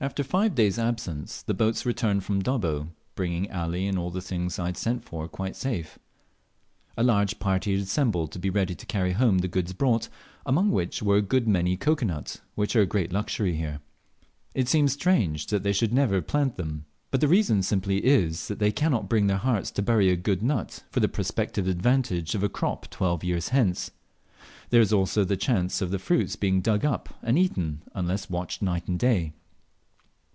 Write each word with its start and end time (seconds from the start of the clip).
After 0.00 0.22
five 0.22 0.54
days' 0.54 0.78
absence 0.78 1.42
the 1.42 1.54
boats 1.54 1.84
returned 1.84 2.22
from 2.22 2.40
Dobbo, 2.40 2.86
bringing 3.16 3.50
Ali 3.50 3.84
and 3.88 3.98
all 3.98 4.12
the 4.12 4.20
things 4.20 4.56
I 4.56 4.66
had 4.66 4.76
sent 4.76 5.02
for 5.04 5.26
quite 5.26 5.56
safe. 5.56 5.98
A 6.96 7.02
large 7.02 7.40
party 7.40 7.72
had 7.72 7.82
assembled 7.82 8.30
to 8.30 8.38
be 8.38 8.48
ready 8.48 8.76
to 8.76 8.86
carry 8.86 9.14
home 9.14 9.38
the 9.38 9.48
goods 9.48 9.72
brought, 9.72 10.08
among 10.46 10.70
which 10.70 11.02
were 11.02 11.16
a 11.16 11.20
good 11.20 11.48
many 11.48 11.76
cocoa 11.76 12.06
nut, 12.06 12.40
which 12.54 12.76
are 12.76 12.82
a 12.82 12.86
great 12.86 13.12
luxury 13.12 13.56
here. 13.56 13.80
It 14.54 14.68
seems 14.68 14.92
strange 14.92 15.48
that 15.48 15.64
they 15.64 15.72
should 15.72 15.92
never 15.92 16.22
plant 16.22 16.54
them; 16.58 16.84
but 17.10 17.20
the 17.20 17.26
reason 17.26 17.60
simply 17.64 18.06
is, 18.06 18.46
that 18.46 18.60
they 18.60 18.70
cannot 18.70 19.08
bring 19.08 19.26
their 19.26 19.36
hearts 19.38 19.72
to 19.72 19.82
bury 19.82 20.10
a 20.10 20.16
good 20.16 20.44
nut 20.44 20.84
for 20.92 21.00
the 21.00 21.08
prospective 21.08 21.66
advantage 21.66 22.36
of 22.36 22.44
a 22.44 22.48
crop 22.48 22.88
twelve 22.88 23.24
years 23.24 23.48
hence. 23.48 23.90
There 24.70 24.80
is 24.80 24.92
also 24.92 25.24
the 25.24 25.36
chance 25.36 25.82
of 25.82 25.90
the 25.90 25.98
fruits 25.98 26.36
being 26.36 26.60
dug 26.60 26.84
up 26.84 27.08
and 27.20 27.36
eaten 27.36 27.82
unless 27.96 28.30
watched 28.30 28.62
night 28.62 28.86
and 28.86 28.96
day. 28.96 29.32